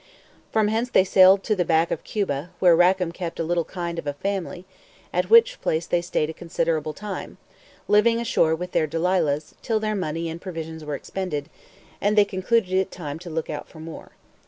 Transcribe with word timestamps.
From 0.51 0.69
hence 0.69 0.89
they 0.89 1.03
sailed 1.03 1.43
to 1.43 1.55
the 1.55 1.63
back 1.63 1.91
of 1.91 2.03
Cuba, 2.03 2.49
where 2.57 2.75
Rackam 2.75 3.11
kept 3.11 3.39
a 3.39 3.43
little 3.43 3.63
kind 3.63 3.99
of 3.99 4.07
a 4.07 4.13
family, 4.15 4.65
at 5.13 5.29
which 5.29 5.61
place 5.61 5.85
they 5.85 6.01
stayed 6.01 6.27
a 6.27 6.33
considerable 6.33 6.91
time, 6.93 7.37
living 7.87 8.19
ashore 8.19 8.55
with 8.55 8.71
their 8.71 8.87
Delilahs, 8.87 9.53
till 9.61 9.79
their 9.79 9.93
money 9.93 10.27
and 10.27 10.41
provisions 10.41 10.83
were 10.83 10.95
expended, 10.95 11.51
and 12.01 12.17
they 12.17 12.25
concluded 12.25 12.73
it 12.73 12.89
time 12.89 13.19
to 13.19 13.29
look 13.29 13.47
out 13.47 13.67
for 13.69 13.79
more. 13.79 14.13